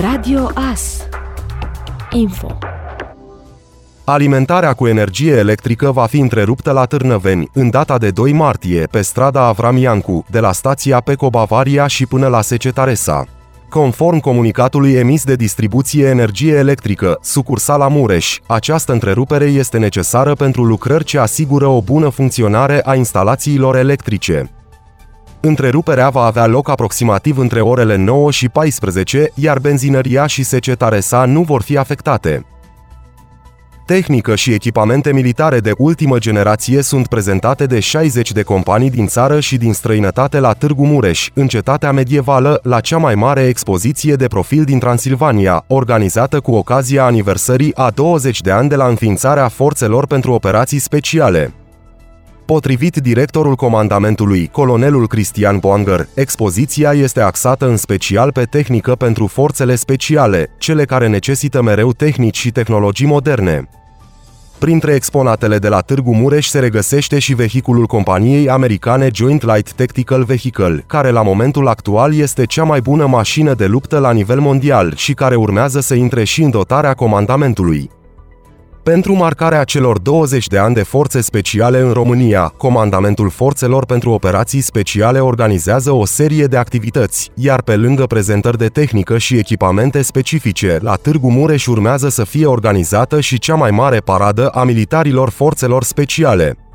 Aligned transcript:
Radio 0.00 0.50
AS 0.72 1.06
Info 2.10 2.58
Alimentarea 4.04 4.72
cu 4.72 4.86
energie 4.86 5.32
electrică 5.32 5.90
va 5.90 6.06
fi 6.06 6.18
întreruptă 6.18 6.72
la 6.72 6.84
Târnăveni, 6.84 7.50
în 7.52 7.70
data 7.70 7.98
de 7.98 8.10
2 8.10 8.32
martie, 8.32 8.86
pe 8.90 9.00
strada 9.00 9.46
Avram 9.46 9.76
Iancu, 9.76 10.24
de 10.30 10.40
la 10.40 10.52
stația 10.52 11.00
Peco 11.00 11.30
Bavaria 11.30 11.86
și 11.86 12.06
până 12.06 12.26
la 12.26 12.40
Secetaresa. 12.40 13.24
Conform 13.68 14.18
comunicatului 14.18 14.92
emis 14.92 15.24
de 15.24 15.34
distribuție 15.34 16.06
energie 16.06 16.54
electrică, 16.54 17.18
sucursala 17.22 17.88
Mureș, 17.88 18.38
această 18.46 18.92
întrerupere 18.92 19.44
este 19.44 19.78
necesară 19.78 20.34
pentru 20.34 20.64
lucrări 20.64 21.04
ce 21.04 21.18
asigură 21.18 21.66
o 21.66 21.80
bună 21.80 22.08
funcționare 22.08 22.80
a 22.84 22.94
instalațiilor 22.94 23.76
electrice. 23.76 24.50
Întreruperea 25.40 26.08
va 26.08 26.22
avea 26.22 26.46
loc 26.46 26.68
aproximativ 26.68 27.38
între 27.38 27.60
orele 27.60 27.96
9 27.96 28.30
și 28.30 28.48
14, 28.48 29.30
iar 29.34 29.58
benzinăria 29.58 30.26
și 30.26 30.42
Secetaresa 30.42 31.24
nu 31.24 31.42
vor 31.42 31.62
fi 31.62 31.76
afectate. 31.76 32.46
Tehnică 33.86 34.34
și 34.34 34.52
echipamente 34.52 35.12
militare 35.12 35.60
de 35.60 35.72
ultimă 35.78 36.18
generație 36.18 36.82
sunt 36.82 37.06
prezentate 37.06 37.66
de 37.66 37.80
60 37.80 38.32
de 38.32 38.42
companii 38.42 38.90
din 38.90 39.06
țară 39.06 39.40
și 39.40 39.56
din 39.56 39.72
străinătate 39.72 40.38
la 40.38 40.52
Târgu 40.52 40.86
Mureș, 40.86 41.30
în 41.34 41.46
cetatea 41.46 41.92
medievală, 41.92 42.60
la 42.62 42.80
cea 42.80 42.98
mai 42.98 43.14
mare 43.14 43.42
expoziție 43.42 44.14
de 44.14 44.26
profil 44.26 44.64
din 44.64 44.78
Transilvania, 44.78 45.64
organizată 45.66 46.40
cu 46.40 46.54
ocazia 46.54 47.04
aniversării 47.04 47.74
a 47.74 47.90
20 47.90 48.40
de 48.40 48.50
ani 48.50 48.68
de 48.68 48.76
la 48.76 48.86
înființarea 48.86 49.48
forțelor 49.48 50.06
pentru 50.06 50.32
operații 50.32 50.78
speciale. 50.78 51.52
Potrivit 52.46 52.96
directorul 52.96 53.54
comandamentului, 53.54 54.48
colonelul 54.52 55.06
Cristian 55.06 55.58
Boanger, 55.58 56.08
expoziția 56.14 56.92
este 56.92 57.20
axată 57.20 57.68
în 57.68 57.76
special 57.76 58.32
pe 58.32 58.44
tehnică 58.44 58.94
pentru 58.94 59.26
forțele 59.26 59.74
speciale, 59.74 60.50
cele 60.58 60.84
care 60.84 61.06
necesită 61.08 61.62
mereu 61.62 61.92
tehnici 61.92 62.36
și 62.36 62.50
tehnologii 62.50 63.06
moderne. 63.06 63.68
Printre 64.58 64.94
exponatele 64.94 65.58
de 65.58 65.68
la 65.68 65.80
Târgu 65.80 66.14
Mureș 66.14 66.48
se 66.48 66.58
regăsește 66.58 67.18
și 67.18 67.34
vehiculul 67.34 67.86
companiei 67.86 68.48
americane 68.48 69.08
Joint 69.12 69.42
Light 69.42 69.72
Tactical 69.72 70.24
Vehicle, 70.24 70.84
care 70.86 71.10
la 71.10 71.22
momentul 71.22 71.68
actual 71.68 72.14
este 72.14 72.44
cea 72.44 72.64
mai 72.64 72.80
bună 72.80 73.06
mașină 73.06 73.54
de 73.54 73.66
luptă 73.66 73.98
la 73.98 74.12
nivel 74.12 74.40
mondial 74.40 74.92
și 74.96 75.14
care 75.14 75.34
urmează 75.34 75.80
să 75.80 75.94
intre 75.94 76.24
și 76.24 76.42
în 76.42 76.50
dotarea 76.50 76.94
comandamentului. 76.94 77.90
Pentru 78.92 79.14
marcarea 79.14 79.64
celor 79.64 79.98
20 79.98 80.46
de 80.46 80.58
ani 80.58 80.74
de 80.74 80.82
forțe 80.82 81.20
speciale 81.20 81.80
în 81.80 81.92
România, 81.92 82.52
Comandamentul 82.56 83.30
Forțelor 83.30 83.84
pentru 83.84 84.10
Operații 84.10 84.60
Speciale 84.60 85.18
organizează 85.18 85.90
o 85.90 86.04
serie 86.04 86.44
de 86.44 86.56
activități, 86.56 87.30
iar 87.34 87.62
pe 87.62 87.76
lângă 87.76 88.04
prezentări 88.04 88.58
de 88.58 88.66
tehnică 88.66 89.18
și 89.18 89.36
echipamente 89.36 90.02
specifice, 90.02 90.78
la 90.82 90.94
Târgu 90.94 91.30
Mureș 91.30 91.66
urmează 91.66 92.08
să 92.08 92.24
fie 92.24 92.46
organizată 92.46 93.20
și 93.20 93.38
cea 93.38 93.54
mai 93.54 93.70
mare 93.70 93.98
paradă 93.98 94.48
a 94.48 94.64
militarilor 94.64 95.30
forțelor 95.30 95.84
speciale. 95.84 96.65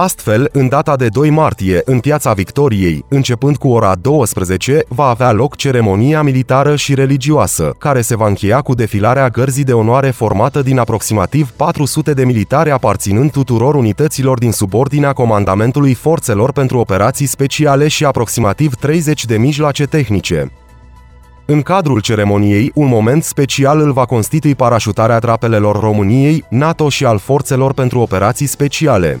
Astfel, 0.00 0.48
în 0.52 0.68
data 0.68 0.96
de 0.96 1.08
2 1.08 1.30
martie, 1.30 1.82
în 1.84 2.00
Piața 2.00 2.32
Victoriei, 2.32 3.04
începând 3.08 3.56
cu 3.56 3.68
ora 3.68 3.94
12, 3.94 4.84
va 4.88 5.04
avea 5.04 5.32
loc 5.32 5.56
ceremonia 5.56 6.22
militară 6.22 6.76
și 6.76 6.94
religioasă, 6.94 7.74
care 7.78 8.00
se 8.00 8.16
va 8.16 8.26
încheia 8.26 8.60
cu 8.60 8.74
defilarea 8.74 9.28
gărzii 9.28 9.64
de 9.64 9.72
onoare 9.72 10.10
formată 10.10 10.62
din 10.62 10.78
aproximativ 10.78 11.50
400 11.50 12.12
de 12.12 12.24
militari 12.24 12.70
aparținând 12.70 13.30
tuturor 13.30 13.74
unităților 13.74 14.38
din 14.38 14.52
subordinea 14.52 15.12
Comandamentului 15.12 15.94
Forțelor 15.94 16.52
pentru 16.52 16.78
Operații 16.78 17.26
Speciale 17.26 17.88
și 17.88 18.04
aproximativ 18.04 18.74
30 18.74 19.24
de 19.24 19.38
mijloace 19.38 19.84
tehnice. 19.84 20.52
În 21.46 21.62
cadrul 21.62 22.00
ceremoniei, 22.00 22.70
un 22.74 22.86
moment 22.86 23.24
special 23.24 23.80
îl 23.80 23.92
va 23.92 24.04
constitui 24.04 24.54
parașutarea 24.54 25.18
drapelelor 25.18 25.80
României, 25.80 26.44
NATO 26.50 26.88
și 26.88 27.04
al 27.04 27.18
forțelor 27.18 27.72
pentru 27.72 28.00
operații 28.00 28.46
speciale. 28.46 29.20